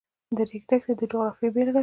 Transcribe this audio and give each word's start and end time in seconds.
د 0.37 0.39
ریګ 0.49 0.63
دښتې 0.69 0.93
د 0.99 1.01
جغرافیې 1.11 1.49
بېلګه 1.53 1.73
ده. 1.79 1.79